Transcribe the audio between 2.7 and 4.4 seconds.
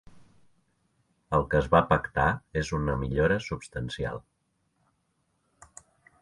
una millora substancial.